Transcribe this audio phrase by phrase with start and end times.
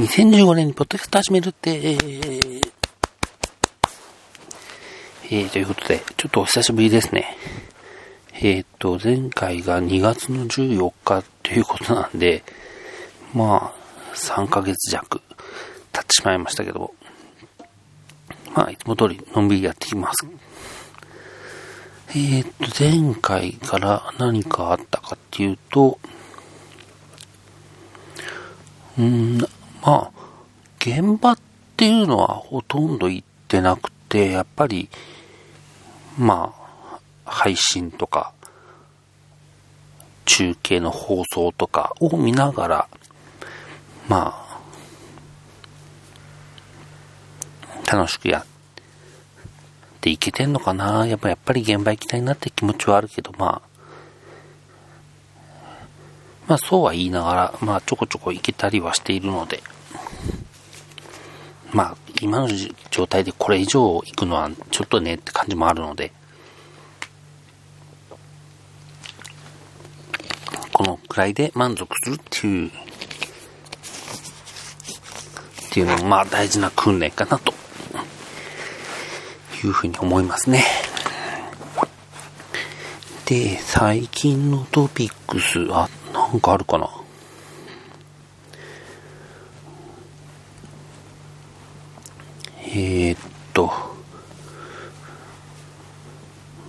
[0.00, 7.36] 2015年にポッドキャスト始めるって、えー、ということで、ちょっとお久しぶりですね。
[8.40, 12.42] えっ、と、前回が2月の14日ということなんで、
[13.34, 15.20] まあ、3ヶ月弱
[15.92, 16.94] 経ってしまいましたけど、
[18.54, 20.26] まあ、いつも通りのんびりやっていきます。
[22.16, 25.98] えっ、と、前回から何かあったかっていうと、
[28.98, 29.38] うん、
[29.82, 30.20] まあ、
[30.78, 31.38] 現場っ
[31.76, 34.88] ていうのはほとんど行ってなくて、やっぱり、
[36.18, 36.54] ま
[36.94, 38.32] あ、配信とか、
[40.24, 42.88] 中継の放送とかを見ながら、
[44.08, 44.50] まあ、
[47.90, 48.46] 楽しくやっ
[50.00, 51.06] ていけてんのかな。
[51.06, 53.69] やっぱやっぱり現場行きたいなって気持ちはあるけど、まあ、
[56.50, 59.62] まあそうは言いながら、まあちょこちょこ行けたりはしているので、
[61.72, 62.48] まあ今の
[62.90, 66.12] 状態でこれ以上行くのはちょっとねって感じもあるので、
[70.72, 72.72] このくらいで満足するっていう、っ
[75.70, 77.54] ていうのもまあ大事な訓練かなと。
[79.62, 80.64] いうふうに思いますね。
[83.26, 85.88] で、最近のトピックス、あ、
[86.30, 86.88] なんかあるかな。
[92.72, 93.18] えー、っ
[93.52, 93.72] と、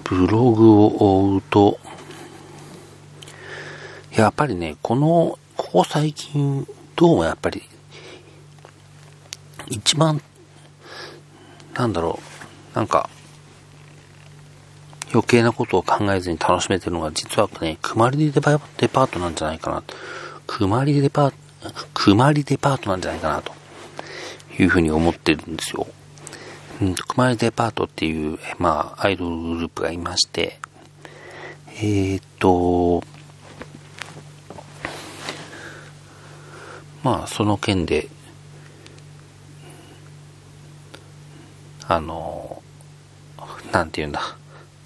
[0.04, 1.80] ブログを追うと、
[4.16, 7.62] やっぱりね、この、ここ最近、どうもやっぱり、
[9.68, 10.20] 一番、
[11.76, 12.20] なんだろ
[12.74, 13.11] う、なんか、
[15.14, 19.84] 余計なことを考えずに楽しめてるのが、実はね、くまりでデパートなんじゃないかな。
[20.48, 21.36] くまりデパート、
[21.94, 23.54] くまりデパートなんじゃないかな、と
[24.58, 25.88] いうふうに思ってるんですよ。
[26.82, 30.60] うん、くまりデパートっていう、まあ、アイドルグループがいまして、
[31.76, 33.04] えー、っと、
[37.04, 38.08] まあ、その件で、
[41.88, 42.62] あの、
[43.72, 44.38] なんて言うんだ。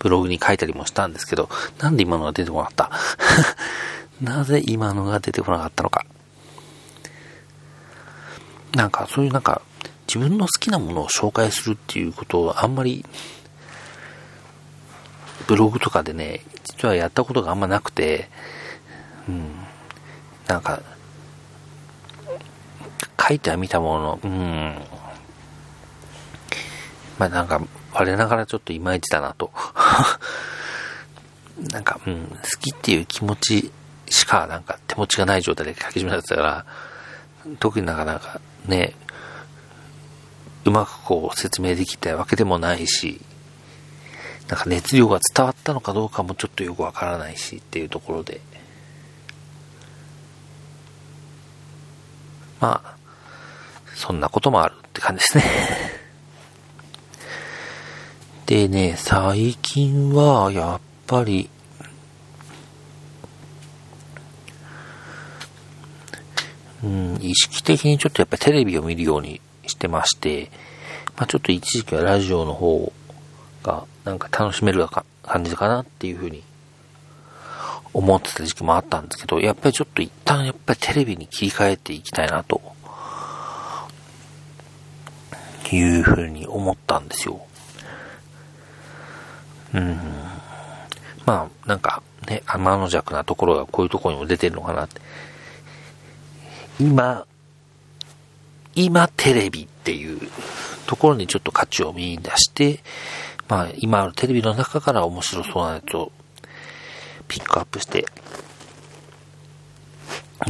[0.05, 1.49] ブログに書いたりもしたんですけど、
[1.79, 2.91] なんで今のが出てこなかった？
[4.21, 6.05] なぜ今のが出てこなかったのか？
[8.75, 9.63] なんか、そういうなんか、
[10.07, 13.03] 自分の好きなものを紹介するっていうことをあんまり、
[15.47, 18.29] ブログとかでね、実はやったことがあんまなくて、
[19.27, 19.55] うん、
[20.45, 20.83] なんか、
[23.27, 24.75] 書いてはみたもの、うん、
[27.17, 27.59] まあなんか、
[27.97, 29.51] 我ながらちょっといまいちだなと。
[31.71, 33.71] なんか、うん、好きっていう気持ち
[34.09, 36.65] しか、なんか手持ちがない状態で書き始めたから、
[37.59, 38.93] 特になかなかね、
[40.65, 43.21] うまくこう説明できたわけでもないし、
[44.47, 48.41] なんか熱量が伝わったのかどうかもちょっとよくわからないしっていうところで、
[52.59, 52.95] まあ、
[53.95, 55.43] そんなこともあるって感じですね。
[58.55, 61.49] でね、最近は、やっぱり、
[66.81, 70.51] うん、意識的にちょっとやっぱりテレビを見るようにしてまして、
[71.17, 72.93] まあちょっと一時期はラジオの方
[73.61, 76.41] がなんか楽しめる感じかなっていうふうに
[77.91, 82.61] 思ってた時期もあったんですけど、やっぱりちょっと一旦やっぱりテレビに切り替えていきたいなと、
[85.73, 87.45] いうふうに思ったんですよ。
[89.75, 89.99] うん。
[91.25, 95.01] まあ、なんかね、天の弱なところがこういうところにも出てるのかなって。
[96.79, 97.25] 今、
[98.73, 100.19] 今テレビっていう
[100.87, 102.79] ところにちょっと価値を見出して、
[103.47, 106.11] まあ今あるテレビの中から面白そうなやつを
[107.27, 108.05] ピックアップして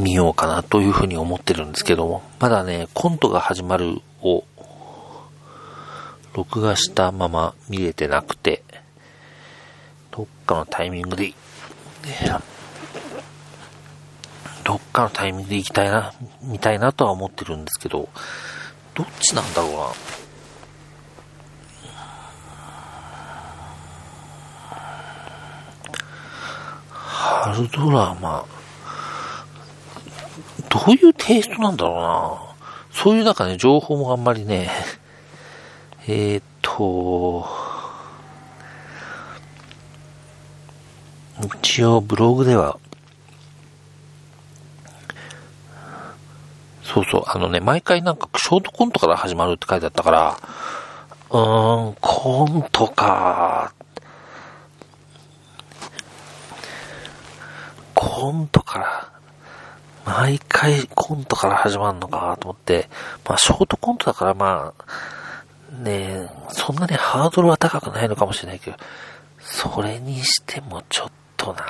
[0.00, 4.44] 見ようかなというふうに思ってるんですけども、まだね、コントが始まるを
[6.34, 8.62] 録画したまま見れてなくて、
[10.16, 11.34] どっかのタイミングで、
[14.64, 18.08] どっかのタイミングで行きたいな、見たいなとは思ってるんですけど、
[18.94, 19.76] どっちなんだろうな。
[26.92, 28.46] 春ドラマ、
[30.70, 32.54] どういうテイストなんだろうな。
[32.90, 34.70] そういうなんかね、情報もあんまりね、
[36.08, 37.55] えー、っと、
[41.46, 42.78] 一応ブログでは、
[46.82, 50.38] そうそう、あのね、毎回なんかショートコントから始まるって書いてあったから、
[51.30, 53.72] うーん、コントか。
[57.94, 59.10] コントから、
[60.04, 62.88] 毎回コントから始まるのかと思って、
[63.26, 64.84] まあショートコントだからまあ、
[65.82, 68.76] ねそんなにハードルは高くないのかもしれないけど、
[69.40, 71.64] それにしてもちょっとな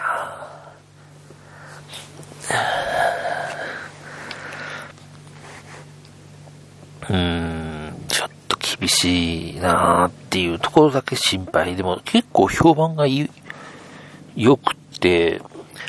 [7.09, 11.77] うーん、ちょっと厳しいなっていうところだけ心配。
[11.77, 15.41] でも結構評判が良くて、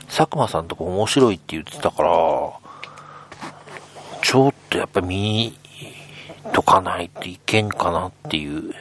[0.07, 2.09] 佐久間さんとか面白いって言ってたから、
[4.21, 5.57] ちょっとやっぱ見
[6.53, 8.73] とかないといけんかなっていう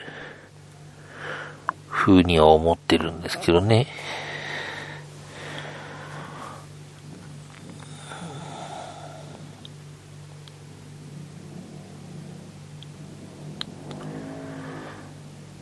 [1.88, 3.87] 風には思ってるんですけどね。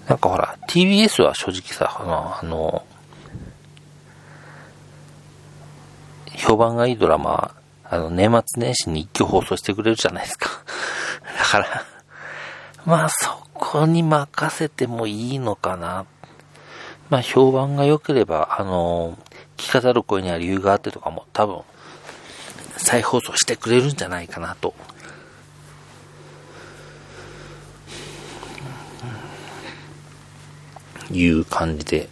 [0.09, 2.85] なんかほら、TBS は正直さ、あの、あの
[6.37, 7.55] 評判がいいドラマ、
[7.85, 10.51] あの、年末年始に一挙放送してくれるじゃないですか。
[11.39, 11.85] だから、
[12.85, 16.05] まあそこに任せてもいいのかな。
[17.09, 19.17] まあ評判が良ければ、あの、
[19.57, 21.61] 聞かざる声には理由があってとかも多分、
[22.77, 24.75] 再放送してくれるんじゃないかなと。
[31.15, 32.09] いう感じで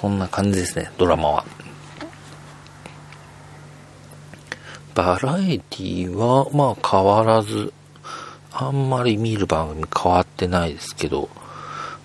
[0.00, 1.44] そんな感じですね、ドラマは。
[4.94, 7.72] バラエティは、まあ変わらず、
[8.52, 11.28] あんまり見る番組変わってないですけど、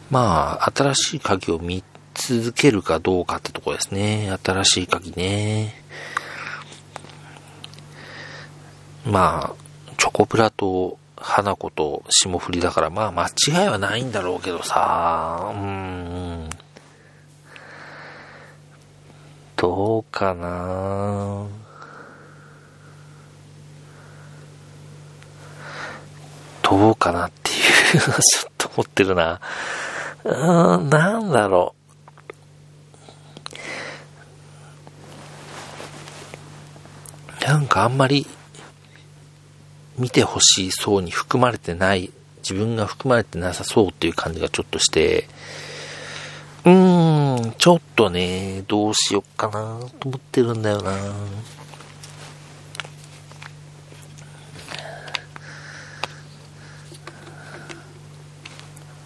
[0.10, 1.84] まあ、新しい鍵を見
[2.14, 4.36] 続けるかどうかってとこですね。
[4.44, 5.76] 新しい鍵ね。
[9.06, 16.50] まあ、チョコプラと花子と霜降りだから、まあ間違いはないんだろうけどさ、うん。
[19.56, 21.48] どうかな
[26.62, 27.54] どうかなってい
[28.04, 29.40] うのはちょっと思ってるな。
[30.26, 31.83] うーん、なんだろう。
[37.46, 38.26] なんかあんまり
[39.98, 45.28] 見てほしい層に含まれてない、自分が含まれてなさそうっていう感じがちょっとして、
[46.64, 50.94] うーん、ちょっとね、どうしよっかなと思ってるんだよな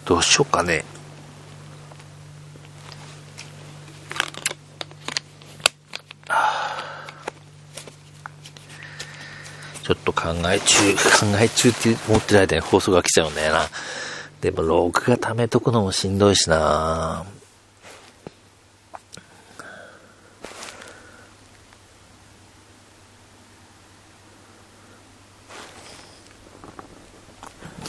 [0.04, 0.84] どうしようかね。
[9.88, 13.70] ちょっと考え中、 考え中って思ってる間に放送が来ちゃうんだよな。
[14.42, 17.24] でも、録画貯めとくのもしんどいしな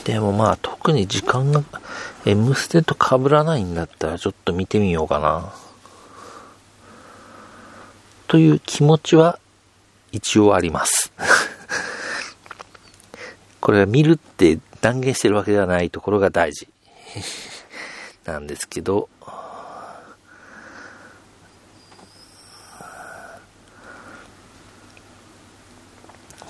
[0.06, 1.62] でもまあ特に時間が
[2.26, 5.52] M ステと被らないんだったらちょっと見てみようかな。
[8.28, 9.38] という気持ちは
[10.14, 11.12] 一応あります。
[13.62, 16.68] これは見るって断言してるわけではないところが大事。
[18.26, 19.10] なんですけど、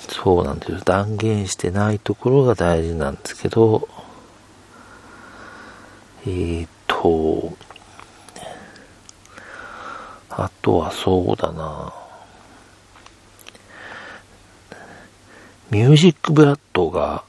[0.10, 0.80] そうなんですよ。
[0.84, 3.88] 断言してないところが大事なんですけど、
[6.26, 7.54] えー、っと、
[10.30, 11.99] あとはそうだな。
[15.72, 17.24] ミュージックブラッドが、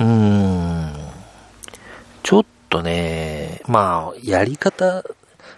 [0.00, 0.92] うーん、
[2.22, 5.04] ちょっとね、まあ、やり方、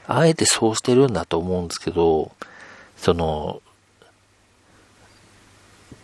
[0.07, 2.33] あえてそうしてるんだと思うんですけど、
[2.97, 3.62] その、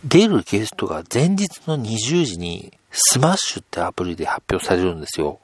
[0.05, 5.39] 出るゲストが前日の20時にスマッシュってアプリで発表されるんですよ。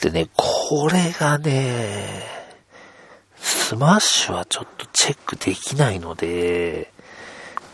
[0.00, 2.22] でね、これがね、
[3.36, 6.92] スマッシュはちょっとチェックできないので、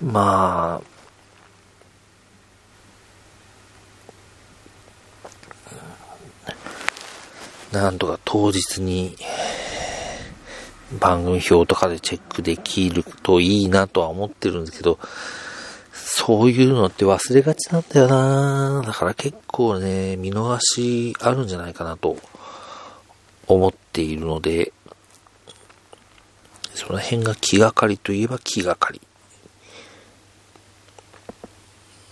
[0.03, 0.83] ま
[7.73, 9.17] あ、なんとか当日に
[11.01, 14.99] 番組表とかでチェックできるといいなとは思ってるんですけど、
[15.93, 22.17] そういうのって忘れがちなんだよなだから結構ね、見逃しあるんじゃないかなと
[23.47, 24.73] 思っているので、
[26.75, 29.01] その辺が気がかりといえば気がかり。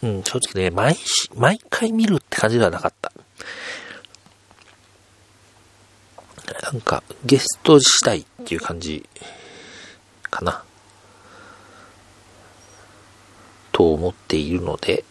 [0.05, 0.99] うん、正直ね、毎、
[1.35, 3.11] 毎回見るって感じではなかった。
[6.71, 9.09] なんか、ゲスト次第っていう感じ
[10.25, 10.63] かな。
[13.73, 15.05] と思っているので、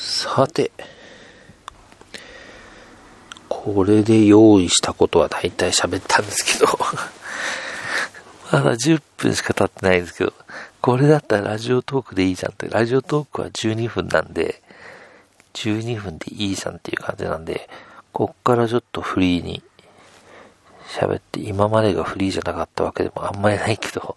[0.00, 0.72] さて、
[3.64, 6.78] これで用意したことは大体喋ったんですけど
[8.52, 10.34] まだ10分しか経ってないですけど、
[10.82, 14.62] これだったらラジオトークでいいじゃんって、ラジオトークは12分なんで、
[15.54, 17.70] 12分でいいじゃんっていう感じなんで、
[18.12, 19.62] こっからちょっとフリーに
[20.98, 24.14] 喋って、今までがフリーじゃなかったわけでもあんまりないけど、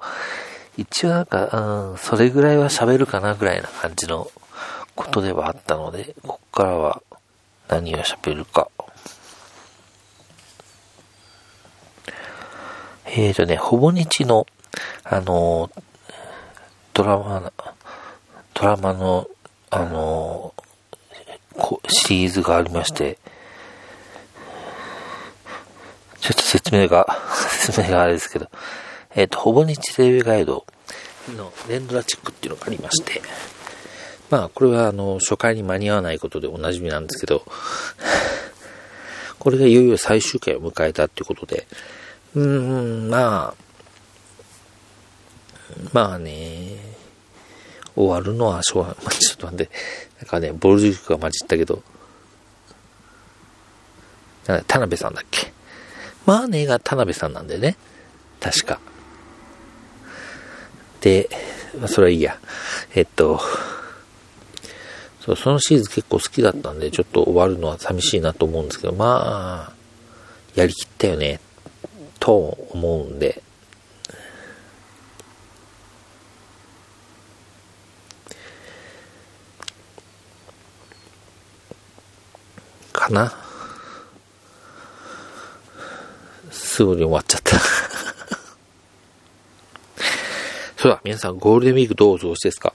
[0.75, 4.29] 一応なんか、うん、それぐらいは喋るかなぐらいな感じの
[4.93, 7.01] ことではあったので、こっからは
[7.69, 8.69] 何を喋るか。
[13.19, 14.45] えーとね、ほぼ日の、
[15.03, 15.71] あの、
[16.93, 17.51] ドラマ、
[18.53, 19.27] ドラマの、
[19.71, 20.53] あの、
[21.87, 23.17] シリーズがありまして、
[26.19, 27.07] ちょっと説明が、
[27.59, 28.51] 説明があれですけど、
[29.15, 30.67] えっ、と、ほぼ日テレビガイド
[31.35, 33.23] の連ドラチックっていうのがありまして、
[34.29, 37.41] まあ、これはあの、初回に間に合わないことでおなじみなんですけど、
[39.39, 41.65] これがいよいよ最終回を迎えたっていうことで、
[42.35, 43.53] うん、まあ、
[45.93, 46.77] まあね、
[47.95, 48.97] 終わるのはしょうがない。
[49.03, 49.71] まあ、ちょっと待って、
[50.19, 51.81] なんかね、ボルジュクが混じったけど、
[54.45, 55.51] 田辺さんだっけ？
[56.25, 57.75] まあねが田辺さんなんだよね。
[58.39, 58.79] 確か。
[61.01, 61.29] で、
[61.79, 62.39] まあ、それはいいや。
[62.95, 63.41] えっと、
[65.21, 69.73] そう、そのシーズン結構好きだったんで、ちょっと終わるのは寂しいなと思うんですけど、まあ、
[70.55, 71.41] やりきったよね、
[72.19, 73.41] と思うんで、
[82.93, 83.33] かな。
[86.51, 87.57] すぐに終わっちゃった。
[90.77, 92.73] そうだ、皆さんゴールデンウィークどうお過ごしですか？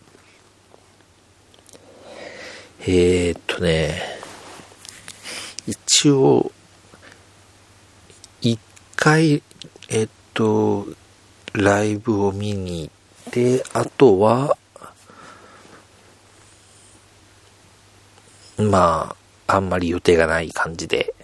[2.81, 4.03] えー、っとね、
[5.67, 6.51] 一応、
[9.03, 9.43] 回、
[9.89, 10.87] えっと、
[11.55, 12.91] ライブを見に行
[13.31, 14.57] って、あとは、
[18.59, 19.17] ま
[19.49, 21.15] あ、あんまり予定がない感じで、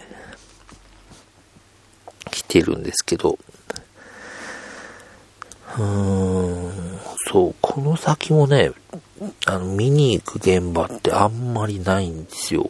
[2.29, 3.39] 来てるんですけど、
[5.77, 6.99] うーん、
[7.31, 8.73] そう、この先もね、
[9.45, 12.69] あの、見に行く現場ってあんまりないんですよ。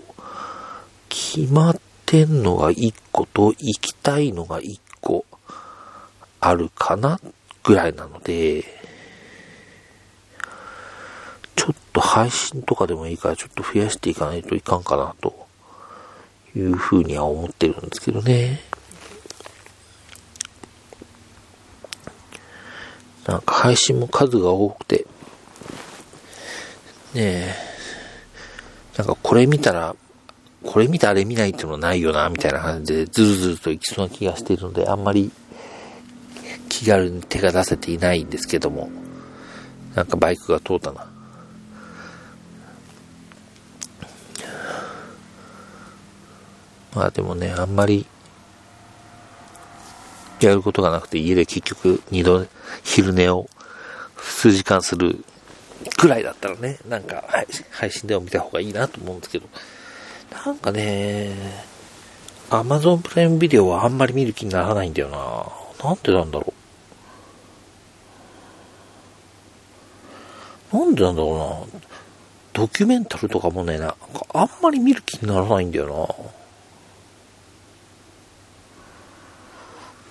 [1.10, 4.89] 決まってんのが1個と行きたいのが1個
[6.40, 7.20] あるかな
[7.64, 8.64] ぐらいなので、
[11.56, 15.48] ちょっと配信とかでもいいからちょっと増やしていかないといかんかなと
[16.56, 18.62] いうふうには思ってるんですけどね。
[23.28, 25.06] なんか配信も数が多くて、
[27.14, 27.56] ねえ、
[28.98, 29.96] なんかこれ見たら、
[30.64, 35.32] これ見てあれ見ないっていうのないよな、みたいな感じで、ずるずるといきそうな気がしてるので、あんまり
[36.80, 38.90] 気軽に手が出せていないんですけども、
[39.96, 41.06] なんかバイクが通ったな。
[46.96, 48.06] まあでもね、あんまり、
[50.40, 52.48] やることがなくて家で結局二度
[52.86, 53.50] 昼寝を
[54.16, 55.26] 数時間する
[55.98, 57.26] くらいだったらね、なんか
[57.72, 59.50] 配信でも見た方がいいなと思うんですけど、
[60.46, 61.36] なんかね、
[62.50, 65.46] アマゾンプライムビデオはあんまり見る気にならないんだよな。
[65.84, 66.59] なんでなんだろう。
[70.72, 71.82] なんでなんだろうな。
[72.54, 73.98] ドキュメンタルとかもね、なんか
[74.34, 76.10] あんまり見る気にならないんだよ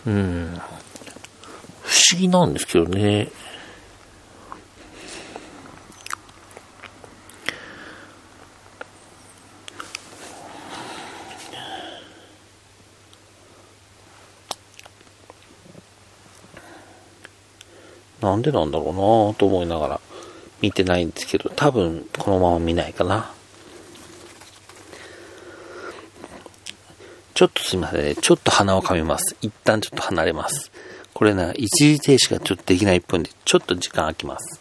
[0.07, 0.13] な。
[0.13, 0.61] うん。
[1.83, 3.31] 不思議なんですけどね。
[18.21, 20.01] なんでなんだろうなと思いながら
[20.61, 23.33] 見てないんですけど、多分このまま見ないかな。
[27.35, 28.17] ちょっとすいませんね。
[28.17, 29.37] ちょっと鼻をかみます。
[29.41, 30.73] 一旦ちょっと離れます。
[31.15, 34.61] これな、一時停止がちょっとできない分で、ちょっと時間空きます。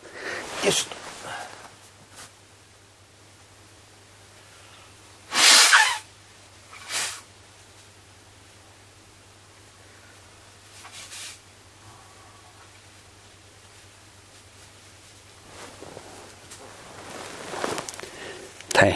[0.63, 0.97] よいしょ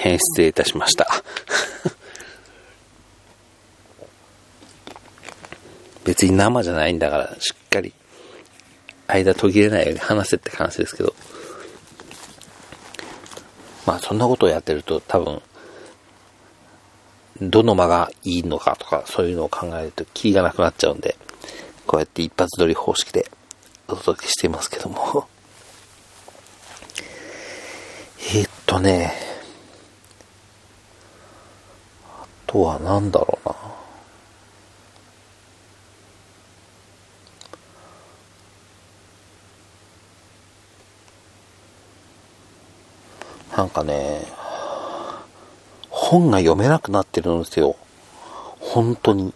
[0.01, 1.07] 変失礼いたしました。
[6.05, 7.93] 別に生じゃないんだから、しっかり、
[9.07, 11.13] 間途切れないように話せって話ですけど、
[13.85, 15.41] まあそんなことをやってると多分、
[17.41, 21.17] どの間がいいのかとか、そういうのを考えると気がなくなっちゃうんで、
[21.87, 23.29] こうやって一発撮り方式で
[23.87, 25.27] お届けしていますけども。
[28.33, 29.13] えっとね、
[32.07, 33.55] あとは何だろうな。
[43.58, 44.25] なんかね、
[45.89, 47.77] 本が読めなくなってるんですよ。
[48.60, 49.34] 本当に。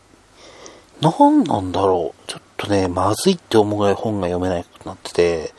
[0.99, 2.29] 何なんだろう。
[2.29, 5.53] ちょっとね、まずいって思うぐらい本が読めなくなってて、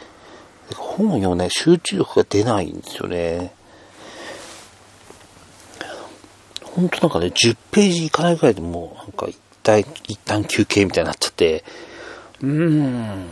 [0.77, 3.55] 本を読むね、集中力が出ないんですよね。
[6.77, 11.65] 本当なんかね、10ページいかないぐらいでもう、なんか一旦、一旦休憩みたいになっちゃって、
[12.43, 13.27] うーん、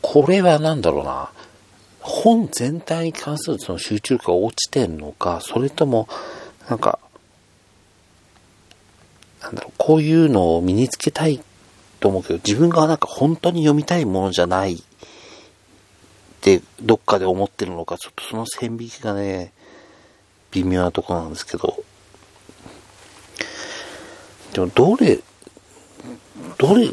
[0.00, 1.30] これは何だろうな。
[2.00, 6.08] 本全体に関するその集中力が落ちてんのか、それとも、
[6.70, 6.98] なんか、
[9.42, 11.42] なんだろう、こういうのを身につけたい
[12.00, 14.78] と思うけど、自分がなんか本当に読みたいものじゃないっ
[16.40, 19.52] てどっかで思ってるのか、ちょっとその線引きがね、
[20.52, 21.84] 微妙なとこなんですけど、
[24.56, 25.18] でもどれ、
[26.56, 26.90] どれ、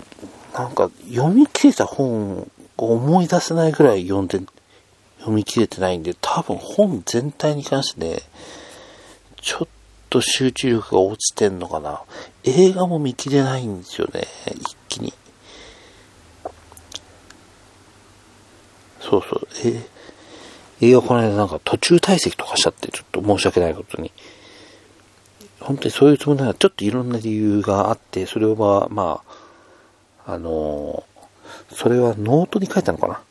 [0.53, 4.41] なんか読み切れた本を思い出せないぐらい読んで
[5.19, 8.19] 読み切れてないんで、多分本全体に関してね、
[9.39, 9.67] ちょっ
[10.09, 12.01] と集中力が落ちてんのかな。
[12.43, 14.27] 映画も見切れないんですよね、
[14.59, 15.13] 一気に。
[18.99, 19.87] そうそう、え
[20.81, 24.11] 映画この間なんか途中退席とかしちゃって、ちょっと申し訳ないことに。
[25.63, 29.21] 本当にそういうつもりなら、ちょっといろんな理由があって、それは、ま
[30.25, 33.21] あ、あのー、それはノートに書いたのかな？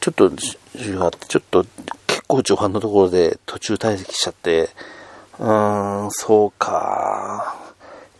[0.00, 1.64] ちょっと、ちょっと
[2.06, 4.70] 結構序盤のところで途中退席しちゃって、
[5.38, 7.54] うーん、そうか。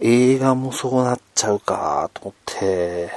[0.01, 3.11] 映画もそうなっちゃうか、と思って。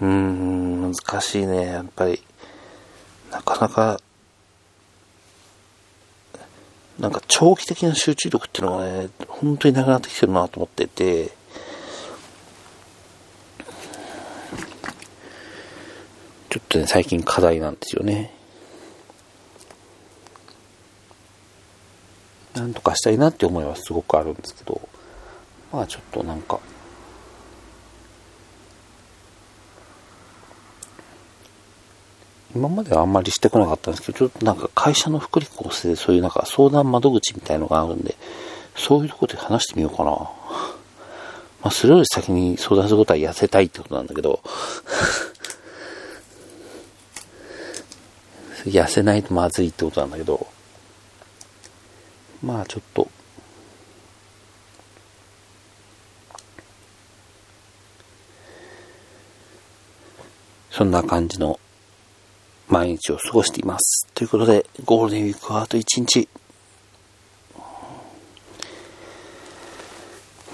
[0.00, 2.22] うーん、難しいね、やっぱり。
[3.30, 4.00] なかなか、
[7.00, 11.28] なんか長期的な集中力っていうのがね、本当になくなってきてるなと思ってて、
[16.50, 18.34] ちょっとね、最近課題なんですよね。
[22.54, 24.86] なんとかしたいなって思いはすごくあるんですけど、
[25.72, 26.60] まあちょっとなんか、
[32.54, 38.16] 今まではあんまりしてこなかったんですけど、ちょっとなんか会社の福利厚生でそういうなんか相談窓口みたいのがあるんで、
[38.76, 40.10] そういうとこで話してみようかな。
[40.10, 44.40] まあ、それより先に相談することは痩せたいってことなんだけど、
[48.64, 50.46] 痩せないとまずいってことなんだけど、
[52.42, 53.08] まあちょっと、
[60.70, 61.60] そんな感じの
[62.70, 64.06] 毎日を過ごしています。
[64.14, 66.28] ということで、ゴールデンウィークはあと1日。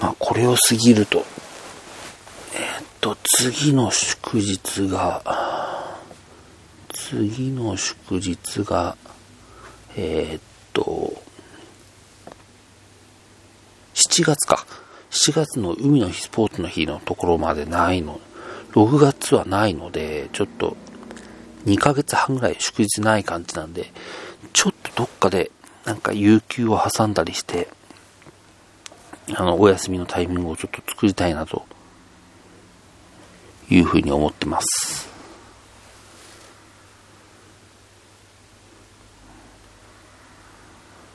[0.01, 1.23] まあこれを過ぎると、
[2.55, 6.01] えー、っと、次の祝日が、
[6.91, 8.97] 次の祝日が、
[9.95, 10.41] えー、っ
[10.73, 11.13] と、
[13.93, 14.65] 7月か。
[15.11, 18.19] 7月の海の日、スポーツの日のところまでないの、
[18.73, 20.75] 6月はないので、ちょっと
[21.67, 23.91] 2ヶ月半ぐらい祝日ない感じなんで、
[24.53, 25.51] ちょっとどっかで
[25.85, 27.67] なんか有給を挟んだりして、
[29.35, 31.65] あの、お休みのタイミングをちょっと作りたいなと
[33.69, 35.09] いうふうに思ってます。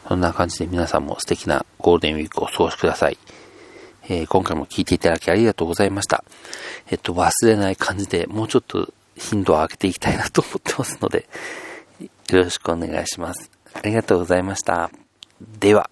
[0.06, 3.16] そんな感じで皆さんも素敵なゴールデンウィークをお過ごしください。
[4.10, 6.22] えー、今回も聞いていただきありがとうございました。
[6.90, 11.28] えっと、忘れない感じでもうちょっと頻度を上げていきたいなと思ってますので、
[12.00, 13.50] よろしくお願いします。
[13.74, 14.90] ありがとうございました。
[15.40, 15.90] では。